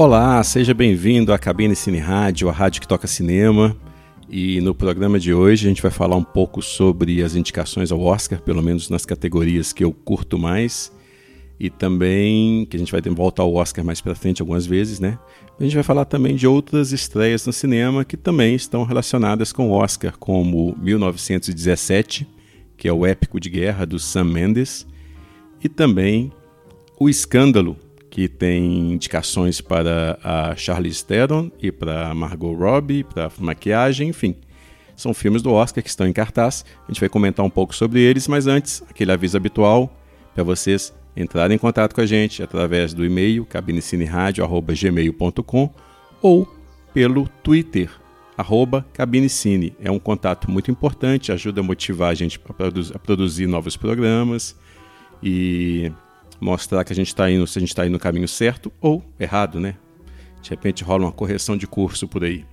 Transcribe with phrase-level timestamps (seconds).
[0.00, 3.76] Olá, seja bem-vindo à Cabine Cine Rádio, a rádio que toca cinema.
[4.30, 8.00] E no programa de hoje a gente vai falar um pouco sobre as indicações ao
[8.00, 10.92] Oscar, pelo menos nas categorias que eu curto mais.
[11.58, 15.00] E também, que a gente vai ter volta ao Oscar mais pra frente algumas vezes,
[15.00, 15.18] né?
[15.58, 19.68] A gente vai falar também de outras estreias no cinema que também estão relacionadas com
[19.68, 22.24] o Oscar, como 1917,
[22.76, 24.86] que é o épico de guerra do Sam Mendes,
[25.60, 26.30] e também
[27.00, 27.76] O Escândalo,
[28.10, 34.34] que tem indicações para a Charlize Theron e para Margot Robbie, para maquiagem, enfim.
[34.96, 36.64] São filmes do Oscar que estão em cartaz.
[36.86, 39.94] A gente vai comentar um pouco sobre eles, mas antes, aquele aviso habitual
[40.34, 45.70] para vocês entrarem em contato com a gente através do e-mail cabinecineradio@gmail.com
[46.20, 46.52] ou
[46.92, 47.90] pelo Twitter
[48.36, 49.72] arroba cabinecine.
[49.80, 52.42] É um contato muito importante, ajuda a motivar a gente a,
[52.94, 54.54] a produzir novos programas
[55.22, 55.92] e
[56.40, 59.02] mostrar que a gente está indo, se a gente está indo no caminho certo ou
[59.18, 59.74] errado, né?
[60.40, 62.44] De repente rola uma correção de curso por aí.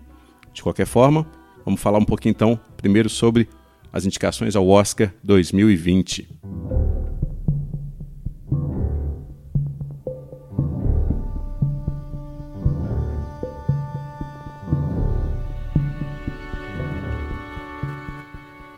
[0.53, 1.25] De qualquer forma,
[1.63, 3.47] vamos falar um pouquinho então, primeiro sobre
[3.91, 6.27] as indicações ao Oscar 2020.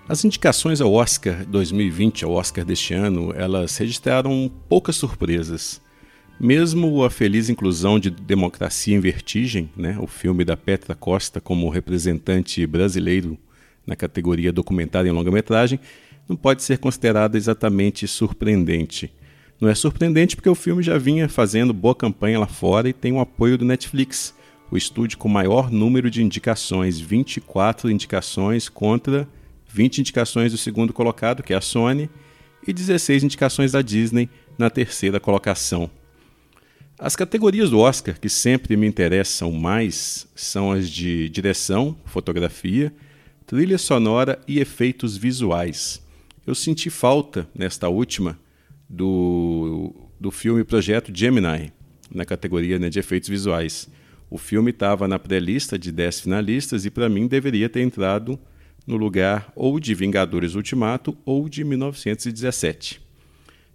[0.10, 5.82] As indicações ao Oscar 2020, ao Oscar deste ano, elas registraram poucas surpresas.
[6.40, 11.68] Mesmo a feliz inclusão de Democracia em Vertigem, né, o filme da Petra Costa como
[11.68, 13.38] representante brasileiro
[13.86, 15.78] na categoria documentário em longa-metragem,
[16.26, 19.12] não pode ser considerada exatamente surpreendente.
[19.60, 23.12] Não é surpreendente porque o filme já vinha fazendo boa campanha lá fora e tem
[23.12, 24.34] o apoio do Netflix,
[24.72, 29.28] o estúdio com maior número de indicações, 24 indicações contra
[29.78, 32.10] 20 indicações do segundo colocado, que é a Sony,
[32.68, 34.28] e 16 indicações da Disney
[34.58, 35.88] na terceira colocação.
[36.98, 42.92] As categorias do Oscar que sempre me interessam mais são as de direção, fotografia,
[43.46, 46.02] trilha sonora e efeitos visuais.
[46.46, 48.40] Eu senti falta, nesta última,
[48.90, 51.72] do, do filme Projeto Gemini,
[52.12, 53.88] na categoria né, de efeitos visuais.
[54.28, 58.40] O filme estava na pré-lista de 10 finalistas e, para mim, deveria ter entrado
[58.88, 63.02] no lugar ou de Vingadores Ultimato ou de 1917.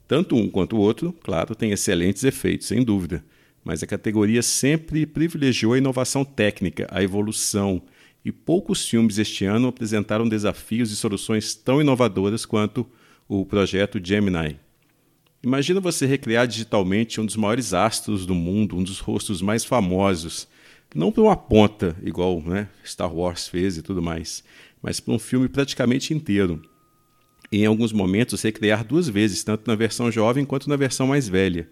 [0.08, 3.22] Tanto um quanto o outro, claro, tem excelentes efeitos, sem dúvida,
[3.62, 7.82] mas a categoria sempre privilegiou a inovação técnica, a evolução,
[8.24, 12.86] e poucos filmes este ano apresentaram desafios e soluções tão inovadoras quanto
[13.28, 14.58] o projeto Gemini.
[15.42, 20.46] Imagina você recriar digitalmente um dos maiores astros do mundo, um dos rostos mais famosos,
[20.94, 24.44] não para uma ponta, igual né, Star Wars fez e tudo mais,
[24.82, 26.60] mas para um filme praticamente inteiro.
[27.50, 31.28] E em alguns momentos recriar duas vezes, tanto na versão jovem quanto na versão mais
[31.28, 31.68] velha.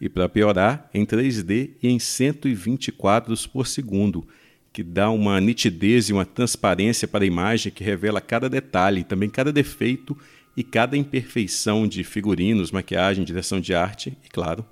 [0.00, 4.26] E para piorar, em 3D e em 120 quadros por segundo,
[4.72, 9.28] que dá uma nitidez e uma transparência para a imagem que revela cada detalhe, também
[9.28, 10.16] cada defeito
[10.56, 14.64] e cada imperfeição de figurinos, maquiagem, direção de arte e, claro,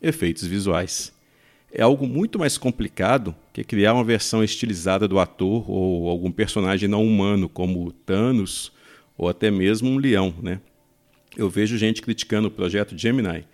[0.00, 1.12] efeitos visuais
[1.72, 6.88] é algo muito mais complicado que criar uma versão estilizada do ator ou algum personagem
[6.88, 8.70] não humano, como Thanos
[9.16, 10.34] ou até mesmo um leão.
[10.42, 10.60] Né?
[11.36, 13.44] Eu vejo gente criticando o projeto Gemini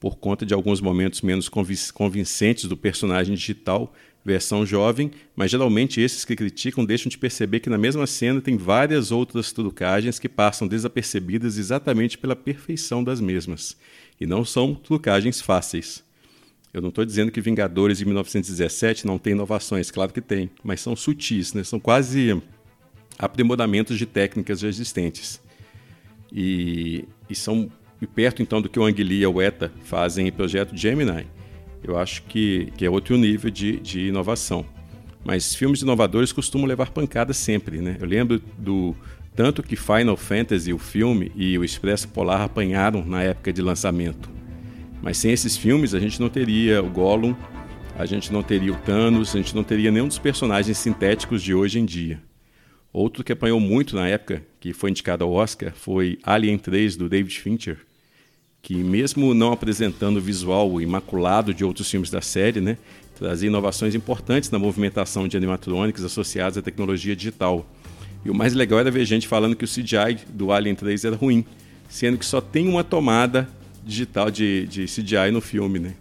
[0.00, 3.92] por conta de alguns momentos menos convincentes do personagem digital
[4.24, 8.56] versão jovem, mas geralmente esses que criticam deixam de perceber que na mesma cena tem
[8.56, 13.76] várias outras trucagens que passam desapercebidas exatamente pela perfeição das mesmas.
[14.20, 16.04] E não são trucagens fáceis.
[16.78, 20.80] Eu não estou dizendo que Vingadores de 1917 não tem inovações, claro que tem, mas
[20.80, 21.64] são sutis, né?
[21.64, 22.40] são quase
[23.18, 25.40] aprimoramentos de técnicas já existentes.
[26.32, 27.68] E, e são
[28.00, 31.26] e perto então do que o Ang Lee e o ETA fazem em projeto Gemini,
[31.82, 34.64] eu acho que, que é outro nível de, de inovação.
[35.24, 37.96] Mas filmes inovadores costumam levar pancada sempre, né?
[38.00, 38.94] Eu lembro do
[39.34, 44.37] tanto que Final Fantasy, o filme, e o Expresso Polar apanharam na época de lançamento.
[45.02, 47.34] Mas sem esses filmes a gente não teria o Gollum,
[47.96, 51.54] a gente não teria o Thanos, a gente não teria nenhum dos personagens sintéticos de
[51.54, 52.20] hoje em dia.
[52.92, 57.08] Outro que apanhou muito na época, que foi indicado ao Oscar, foi Alien 3 do
[57.08, 57.78] David Fincher,
[58.62, 62.78] que mesmo não apresentando o visual imaculado de outros filmes da série, né,
[63.18, 67.68] trazia inovações importantes na movimentação de animatrônicos associados à tecnologia digital.
[68.24, 71.16] E o mais legal era ver gente falando que o CGI do Alien 3 era
[71.16, 71.44] ruim,
[71.88, 73.48] sendo que só tem uma tomada
[73.84, 75.94] digital de, de CGI no filme, né?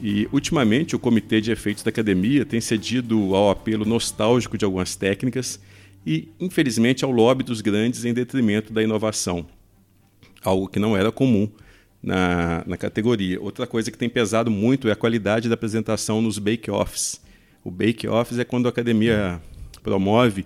[0.00, 4.96] E ultimamente o Comitê de Efeitos da Academia tem cedido ao apelo nostálgico de algumas
[4.96, 5.60] técnicas
[6.04, 9.46] e, infelizmente, ao lobby dos grandes em detrimento da inovação,
[10.42, 11.48] algo que não era comum
[12.02, 13.40] na, na categoria.
[13.40, 17.20] Outra coisa que tem pesado muito é a qualidade da apresentação nos bake-offs.
[17.62, 19.40] O bake-offs é quando a academia
[19.82, 20.44] promove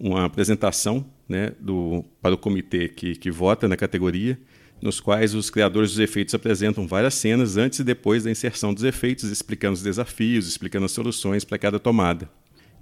[0.00, 4.38] uma apresentação né, do, para o comitê que, que vota na categoria,
[4.80, 8.84] nos quais os criadores dos efeitos apresentam várias cenas antes e depois da inserção dos
[8.84, 12.28] efeitos, explicando os desafios, explicando as soluções para cada tomada.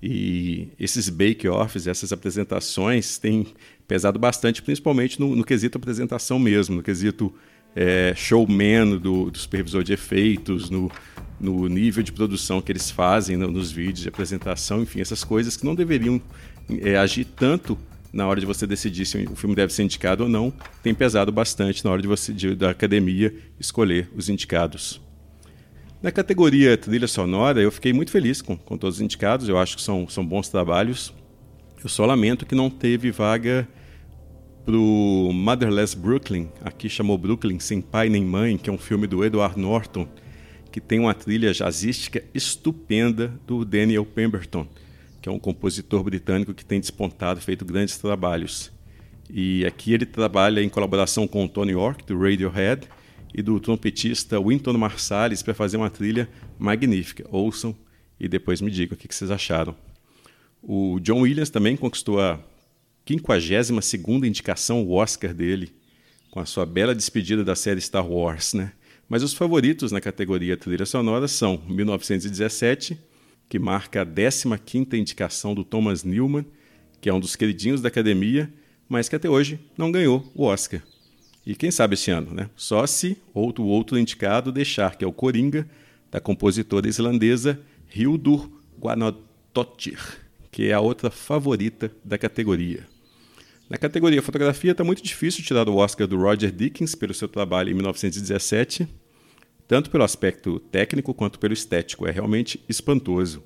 [0.02, 3.46] E esses bake-offs, essas apresentações, têm
[3.88, 7.32] pesado bastante, principalmente no, no quesito apresentação mesmo, no quesito
[7.74, 10.90] é, showman do, do, supervisor de efeitos, no,
[11.40, 15.56] no, nível de produção que eles fazem no, nos vídeos de apresentação, enfim, essas coisas
[15.56, 16.20] que não deveriam
[16.82, 17.78] é, agir tanto
[18.14, 20.52] na hora de você decidir se o filme deve ser indicado ou não,
[20.82, 25.00] tem pesado bastante na hora de você de, da academia escolher os indicados.
[26.00, 29.76] Na categoria trilha sonora, eu fiquei muito feliz com, com todos os indicados, eu acho
[29.76, 31.12] que são, são bons trabalhos.
[31.82, 33.66] Eu só lamento que não teve vaga
[34.64, 39.06] para o Motherless Brooklyn, aqui chamou Brooklyn Sem Pai Nem Mãe, que é um filme
[39.08, 40.06] do Edward Norton,
[40.70, 44.66] que tem uma trilha jazzística estupenda do Daniel Pemberton
[45.24, 48.70] que é um compositor britânico que tem despontado, feito grandes trabalhos.
[49.30, 52.86] E aqui ele trabalha em colaboração com o Tony York, do Radiohead,
[53.32, 56.28] e do trompetista Wynton Marsalis para fazer uma trilha
[56.58, 57.24] magnífica.
[57.30, 57.74] Ouçam
[58.20, 59.74] e depois me digam o que vocês acharam.
[60.62, 62.38] O John Williams também conquistou a
[63.06, 65.72] 52ª indicação, o Oscar dele,
[66.30, 68.72] com a sua bela despedida da série Star Wars, né?
[69.08, 72.98] Mas os favoritos na categoria trilha sonora são 1917,
[73.48, 76.44] que marca a 15ª indicação do Thomas Newman,
[77.00, 78.52] que é um dos queridinhos da academia,
[78.88, 80.82] mas que até hoje não ganhou o Oscar.
[81.46, 82.48] E quem sabe esse ano, né?
[82.56, 85.68] Só se outro outro indicado deixar, que é o Coringa,
[86.10, 87.60] da compositora islandesa
[87.94, 88.48] Hildur
[88.78, 89.98] Guðnadóttir,
[90.50, 92.86] que é a outra favorita da categoria.
[93.68, 97.70] Na categoria fotografia está muito difícil tirar o Oscar do Roger Dickens pelo seu trabalho
[97.70, 98.88] em 1917,
[99.66, 102.06] tanto pelo aspecto técnico quanto pelo estético.
[102.06, 103.42] É realmente espantoso.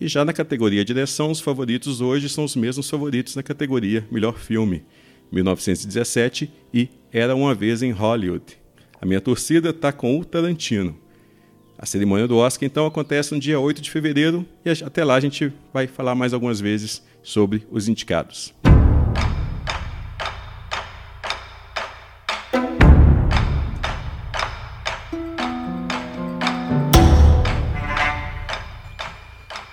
[0.00, 4.38] E já na categoria direção, os favoritos hoje são os mesmos favoritos na categoria melhor
[4.38, 4.84] filme,
[5.30, 8.56] 1917 e Era uma vez em Hollywood.
[9.00, 10.96] A minha torcida está com o Tarantino.
[11.76, 15.20] A cerimônia do Oscar então acontece no dia 8 de fevereiro e até lá a
[15.20, 18.54] gente vai falar mais algumas vezes sobre os indicados.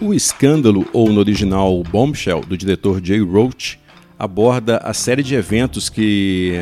[0.08, 3.78] O Escândalo, ou no original Bombshell, do diretor Jay Roach,
[4.18, 6.54] aborda a série de eventos que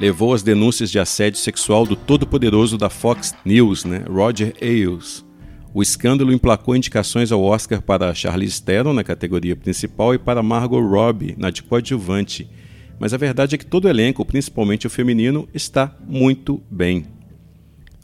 [0.00, 5.24] levou às denúncias de assédio sexual do todo-poderoso da Fox News, né, Roger Ailes.
[5.72, 10.80] O escândalo emplacou indicações ao Oscar para Charlize Theron na categoria principal e para Margot
[10.80, 12.50] Robbie na de coadjuvante.
[12.98, 17.06] Mas a verdade é que todo o elenco, principalmente o feminino, está muito bem.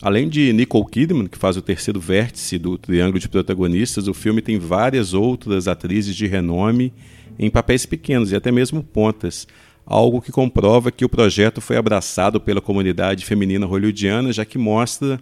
[0.03, 4.43] Além de Nicole Kidman, que faz o terceiro vértice do triângulo de protagonistas, o filme
[4.43, 6.93] tem várias outras atrizes de renome
[7.39, 9.47] em papéis pequenos e até mesmo pontas,
[9.87, 15.21] algo que comprova que o projeto foi abraçado pela comunidade feminina hollywoodiana, já que mostra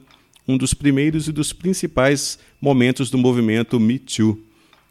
[0.49, 4.43] um dos primeiros e dos principais momentos do movimento Me Too.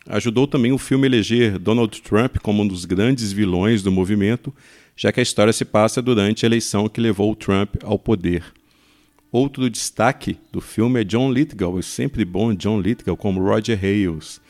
[0.08, 4.54] Ajudou também o filme a eleger Donald Trump como um dos grandes vilões do movimento,
[4.96, 8.59] já que a história se passa durante a eleição que levou Trump ao poder.
[9.32, 14.42] Outro destaque do filme é John Lithgow, é sempre bom John Lithgow como Roger Hales.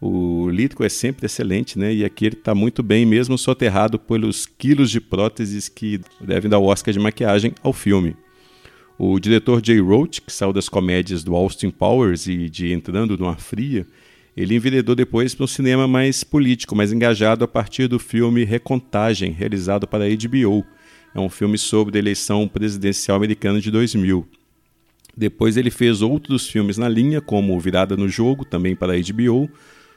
[0.00, 1.94] O Lithgow é sempre excelente, né?
[1.94, 6.58] E aqui ele está muito bem, mesmo soterrado pelos quilos de próteses que devem dar
[6.58, 8.16] o Oscar de maquiagem ao filme.
[8.98, 13.36] O diretor Jay Roach, que saiu das comédias do Austin Powers e de Entrando numa
[13.36, 13.86] Fria,
[14.36, 19.30] ele enveredou depois para um cinema mais político, mais engajado a partir do filme Recontagem,
[19.30, 20.64] realizado para a HBO,
[21.14, 24.26] é um filme sobre a eleição presidencial americana de 2000.
[25.16, 29.48] Depois ele fez outros filmes na linha, como Virada no Jogo, também para a HBO,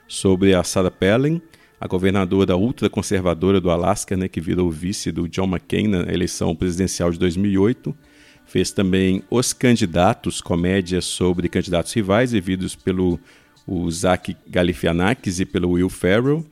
[0.07, 1.41] sobre a Sarah Palin,
[1.81, 7.11] a governadora ultraconservadora do Alasca, né, que virou vice do John McCain na eleição presidencial
[7.11, 7.95] de 2008.
[8.45, 13.19] Fez também Os Candidatos, comédia sobre candidatos rivais, vividos pelo
[13.91, 16.45] Zach Galifianakis e pelo Will Ferrell.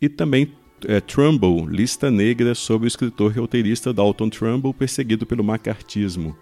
[0.00, 0.52] E também
[0.86, 6.36] é, Trumbull, lista negra sobre o escritor e roteirista Dalton Trumbull, perseguido pelo macartismo.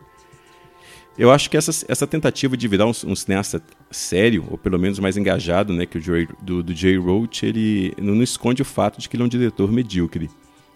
[1.19, 4.99] Eu acho que essa, essa tentativa de virar um, um, cineasta sério, ou pelo menos
[4.99, 9.01] mais engajado, né, que o Jay, do, do Jay Roach, ele não esconde o fato
[9.01, 10.29] de que ele é um diretor medíocre.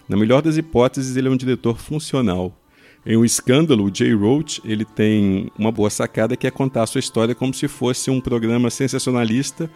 [0.09, 2.57] Na melhor das hipóteses, ele é um diretor funcional.
[3.05, 6.87] Em O Escândalo, o Jay Roach ele tem uma boa sacada que é contar a
[6.87, 9.71] sua história como se fosse um programa sensacionalista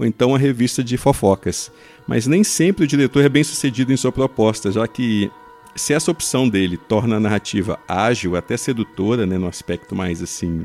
[0.00, 1.70] ou então uma revista de fofocas.
[2.08, 5.30] Mas nem sempre o diretor é bem sucedido em sua proposta, já que
[5.76, 10.64] se essa opção dele torna a narrativa ágil, até sedutora, né, no aspecto mais assim,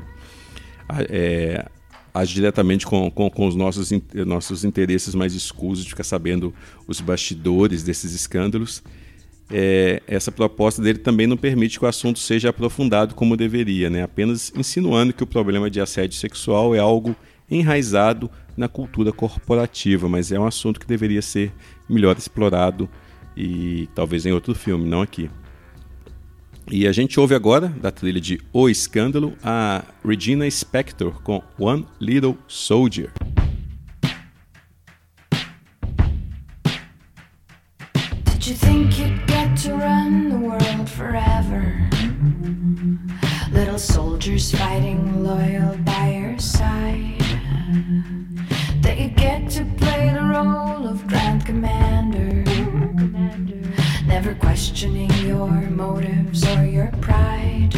[1.09, 1.65] é,
[2.13, 3.91] age diretamente com, com, com, os nossos,
[4.25, 6.53] nossos interesses mais escusos, de ficar sabendo
[6.87, 8.81] os bastidores desses escândalos.
[9.51, 14.01] É, essa proposta dele também não permite que o assunto seja aprofundado como deveria, né?
[14.01, 17.13] apenas insinuando que o problema de assédio sexual é algo
[17.49, 21.51] enraizado na cultura corporativa, mas é um assunto que deveria ser
[21.89, 22.89] melhor explorado
[23.35, 25.29] e talvez em outro filme, não aqui.
[26.71, 31.85] E a gente ouve agora, da trilha de O Escândalo, a Regina Spector com One
[31.99, 33.11] Little Soldier.
[38.25, 41.75] Did you think you'd get to run the world forever?
[43.51, 46.15] Little soldiers fighting loyal by
[51.45, 52.43] Commander.
[54.07, 57.71] never questioning your motives or your pride.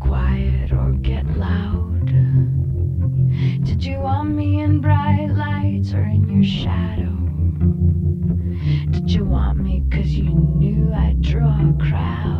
[0.00, 2.06] quiet or get loud?
[3.64, 7.14] Did you want me in bright lights or in your shadow?
[8.90, 12.35] Did you want me cause you knew I'd draw a crowd?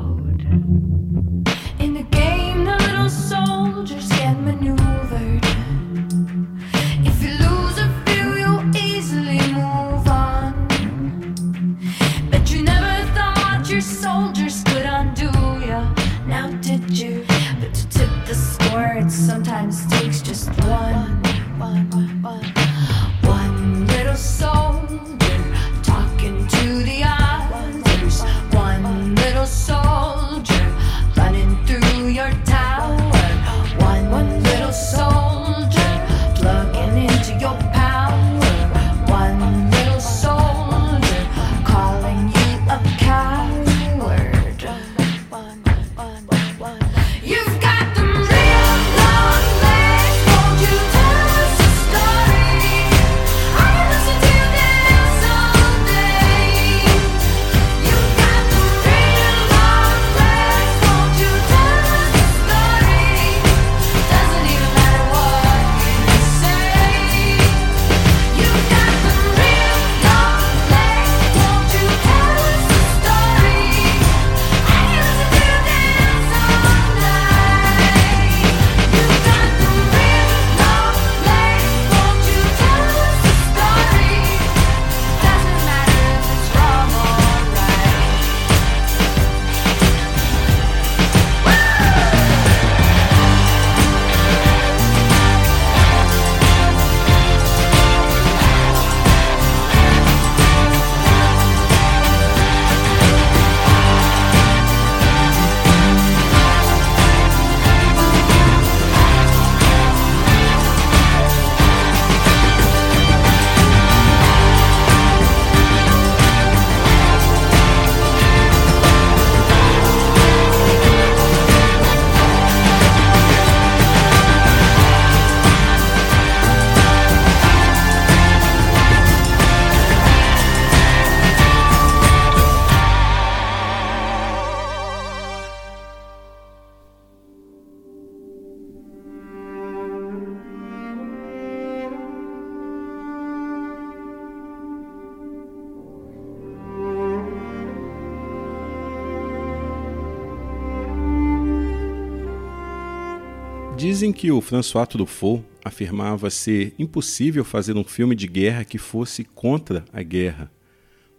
[153.88, 159.22] Dizem que o François Truffaut afirmava ser impossível fazer um filme de guerra que fosse
[159.22, 160.50] contra a guerra,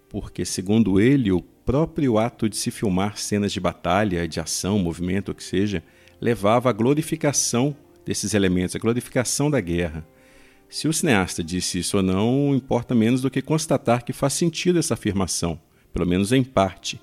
[0.09, 5.31] porque, segundo ele, o próprio ato de se filmar cenas de batalha, de ação, movimento,
[5.31, 5.81] o que seja,
[6.19, 7.73] levava à glorificação
[8.05, 10.05] desses elementos, à glorificação da guerra.
[10.67, 14.77] Se o cineasta disse isso ou não, importa menos do que constatar que faz sentido
[14.77, 15.57] essa afirmação,
[15.93, 16.99] pelo menos em parte.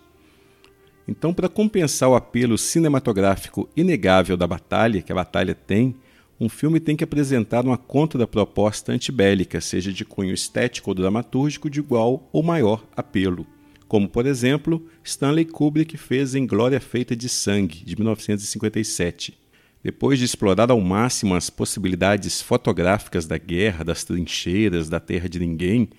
[1.06, 5.94] Então, para compensar o apelo cinematográfico inegável da batalha, que a batalha tem,
[6.40, 11.80] um filme tem que apresentar uma contraproposta antibélica, seja de cunho estético ou dramatúrgico, de
[11.80, 13.46] igual ou maior apelo.
[13.87, 19.38] Como, por exemplo, Stanley Kubrick fez em Glória Feita de Sangue, de 1957.
[19.82, 25.38] Depois de explorar ao máximo as possibilidades fotográficas da guerra, das trincheiras, da terra de
[25.38, 25.90] ninguém,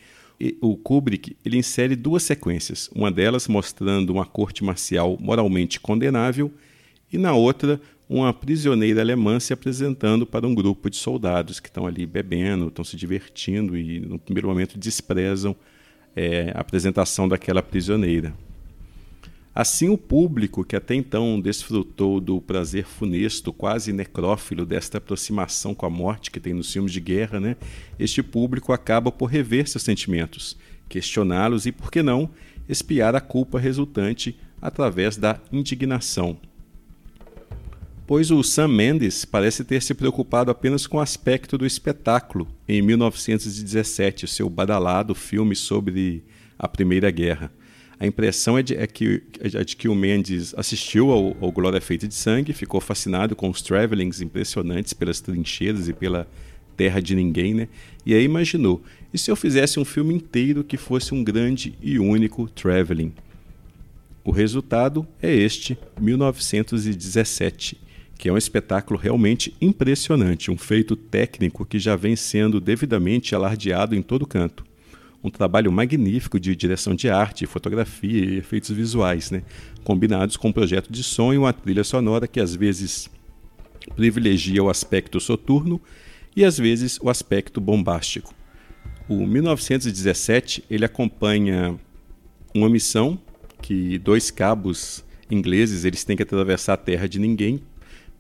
[0.61, 6.51] o Kubrick ele insere duas sequências, uma delas mostrando uma corte marcial moralmente condenável
[7.11, 11.87] e na outra uma prisioneira alemã se apresentando para um grupo de soldados que estão
[11.87, 15.55] ali bebendo, estão se divertindo e no primeiro momento desprezam
[16.15, 18.33] é, a apresentação daquela prisioneira.
[19.55, 25.85] Assim, o público, que até então desfrutou do prazer funesto, quase necrófilo, desta aproximação com
[25.85, 27.55] a morte que tem nos filmes de guerra, né?
[27.97, 30.57] este público acaba por rever seus sentimentos,
[30.89, 32.29] questioná-los e, por que não,
[32.67, 36.37] espiar a culpa resultante através da indignação.
[38.05, 42.81] Pois o Sam Mendes parece ter se preocupado apenas com o aspecto do espetáculo em
[42.81, 46.25] 1917, seu badalado filme sobre
[46.59, 47.49] a Primeira Guerra
[47.99, 51.79] a impressão é de, é que, é de que o Mendes assistiu ao, ao Glória
[51.79, 56.27] Feita de Sangue, ficou fascinado com os travelings impressionantes pelas trincheiras e pela
[56.75, 57.69] terra de ninguém, né?
[58.05, 58.83] E aí imaginou,
[59.13, 63.13] e se eu fizesse um filme inteiro que fosse um grande e único traveling?
[64.25, 67.77] O resultado é este, 1917,
[68.17, 73.95] que é um espetáculo realmente impressionante, um feito técnico que já vem sendo devidamente alardeado
[73.95, 74.65] em todo canto
[75.25, 79.41] um trabalho magnífico de direção de arte, fotografia e efeitos visuais, né?
[79.83, 83.09] combinados com um projeto de som e uma trilha sonora que às vezes
[83.95, 85.81] privilegia o aspecto soturno
[86.35, 88.35] e às vezes o aspecto bombástico.
[89.09, 91.75] O 1917 ele acompanha
[92.53, 93.19] uma missão
[93.63, 97.63] que dois cabos ingleses eles têm que atravessar a terra de ninguém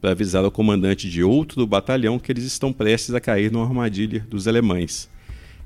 [0.01, 4.25] para avisar ao comandante de outro batalhão que eles estão prestes a cair numa armadilha
[4.27, 5.07] dos alemães.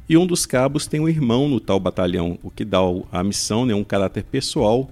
[0.09, 2.79] E um dos cabos tem um irmão no tal batalhão, o que dá
[3.11, 4.89] à missão né, um caráter pessoal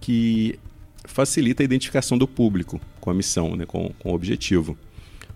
[0.00, 0.56] que
[1.04, 4.78] facilita a identificação do público com a missão, né, com, com o objetivo.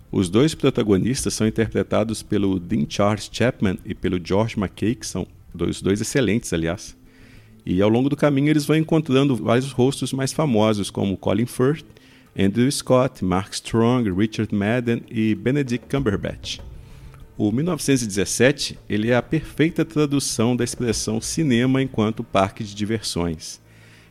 [0.09, 5.27] Os dois protagonistas são interpretados pelo Dean Charles Chapman e pelo George McKay, que são
[5.53, 6.95] dois, dois excelentes, aliás.
[7.65, 11.85] E ao longo do caminho eles vão encontrando vários rostos mais famosos, como Colin Firth,
[12.39, 16.61] Andrew Scott, Mark Strong, Richard Madden e Benedict Cumberbatch.
[17.39, 23.61] O 1917 ele é a perfeita tradução da expressão cinema enquanto parque de diversões.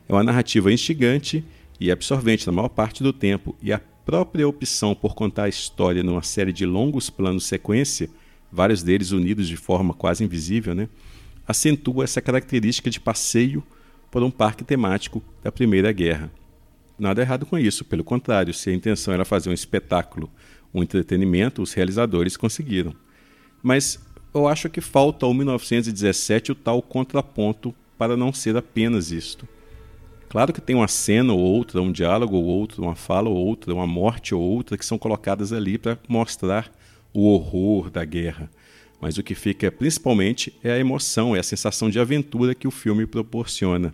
[0.09, 1.45] É uma narrativa instigante
[1.81, 6.05] e absorvente na maior parte do tempo, e a própria opção por contar a história
[6.05, 8.09] numa série de longos planos sequência,
[8.51, 10.89] vários deles unidos de forma quase invisível, né,
[11.49, 13.61] acentua essa característica de passeio
[14.09, 16.31] por um parque temático da Primeira Guerra.
[16.97, 20.31] Nada errado com isso, pelo contrário, se a intenção era fazer um espetáculo,
[20.73, 22.95] um entretenimento, os realizadores conseguiram.
[23.67, 23.99] Mas
[24.33, 29.45] eu acho que falta ao 1917 o tal contraponto para não ser apenas isto.
[30.29, 33.75] Claro que tem uma cena ou outra, um diálogo ou outro, uma fala ou outra,
[33.75, 36.71] uma morte ou outra que são colocadas ali para mostrar
[37.13, 38.49] o horror da guerra.
[39.01, 42.71] Mas o que fica principalmente é a emoção, é a sensação de aventura que o
[42.71, 43.93] filme proporciona.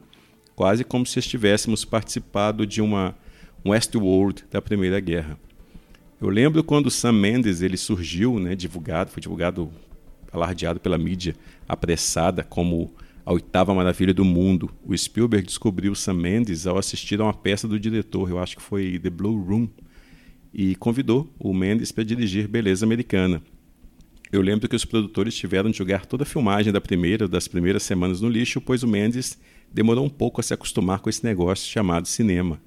[0.55, 3.17] Quase como se estivéssemos participado de uma
[3.65, 5.39] Westworld da Primeira Guerra.
[6.23, 9.69] Eu lembro quando o Sam Mendes ele surgiu, né, divulgado, foi divulgado,
[10.31, 11.35] alardeado pela mídia
[11.69, 12.95] apressada como
[13.27, 14.71] a oitava maravilha do mundo.
[14.87, 18.57] O Spielberg descobriu o Sam Mendes ao assistir a uma peça do diretor, eu acho
[18.57, 19.69] que foi The Blue Room,
[20.55, 23.43] e convidou o Mendes para dirigir Beleza Americana.
[24.31, 27.83] Eu lembro que os produtores tiveram de jogar toda a filmagem da primeira, das primeiras
[27.83, 29.37] semanas no lixo, pois o Mendes
[29.75, 32.61] demorou um pouco a se acostumar com esse negócio chamado cinema.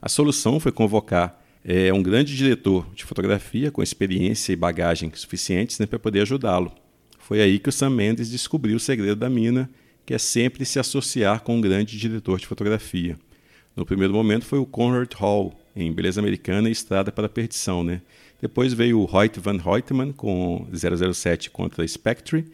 [0.00, 5.78] A solução foi convocar é um grande diretor de fotografia com experiência e bagagem suficientes
[5.78, 6.72] né, para poder ajudá-lo.
[7.18, 9.70] Foi aí que o Sam Mendes descobriu o segredo da mina,
[10.04, 13.16] que é sempre se associar com um grande diretor de fotografia.
[13.76, 17.84] No primeiro momento foi o Conrad Hall, em Beleza Americana e Estrada para a Perdição.
[17.84, 18.00] Né?
[18.40, 22.44] Depois veio o Hoyt Van Hoytman com 007 contra Spectre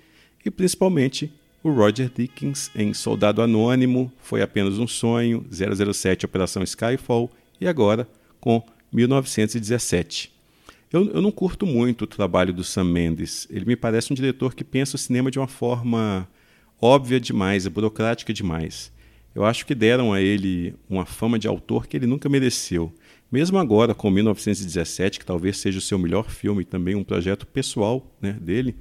[0.44, 7.30] e principalmente o Roger Dickens em Soldado Anônimo, Foi Apenas um Sonho, 007 Operação Skyfall
[7.60, 8.06] e agora
[8.40, 10.32] com 1917.
[10.92, 13.46] Eu, eu não curto muito o trabalho do Sam Mendes.
[13.50, 16.28] Ele me parece um diretor que pensa o cinema de uma forma
[16.80, 18.92] óbvia demais, burocrática demais.
[19.34, 22.92] Eu acho que deram a ele uma fama de autor que ele nunca mereceu.
[23.30, 28.14] Mesmo agora, com 1917, que talvez seja o seu melhor filme, também um projeto pessoal
[28.22, 28.76] né, dele,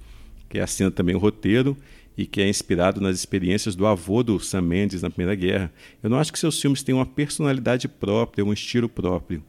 [0.47, 1.75] que assina também o roteiro,
[2.17, 6.09] e que é inspirado nas experiências do avô do Sam Mendes na Primeira Guerra, eu
[6.09, 9.43] não acho que seus filmes tenham uma personalidade própria, um estilo próprio.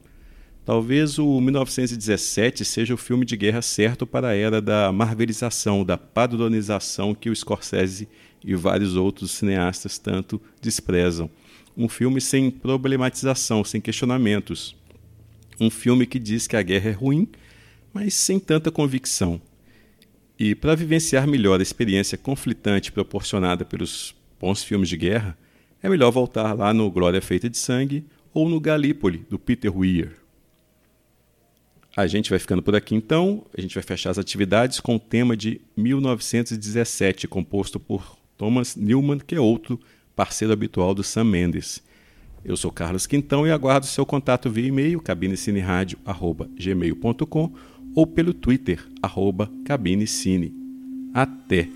[0.67, 5.97] Talvez o 1917 seja o filme de guerra certo para a era da marvelização, da
[5.97, 8.05] padronização que o Scorsese
[8.43, 11.29] e vários outros cineastas tanto desprezam.
[11.77, 14.75] Um filme sem problematização, sem questionamentos.
[15.57, 17.29] Um filme que diz que a guerra é ruim,
[17.93, 19.41] mas sem tanta convicção.
[20.37, 25.37] E para vivenciar melhor a experiência conflitante proporcionada pelos bons filmes de guerra,
[25.81, 28.03] é melhor voltar lá no Glória Feita de Sangue
[28.33, 30.26] ou no Galípoli, do Peter Weir.
[31.97, 33.43] A gente vai ficando por aqui então.
[33.57, 39.17] A gente vai fechar as atividades com o tema de 1917, composto por Thomas Newman,
[39.17, 39.79] que é outro
[40.15, 41.81] parceiro habitual do Sam Mendes.
[42.45, 47.53] Eu sou Carlos Quintão e aguardo seu contato via e-mail cabinecineradio.gmail.com
[47.95, 48.79] ou pelo Twitter,
[49.65, 50.53] cabinecine.
[51.15, 51.67] Até!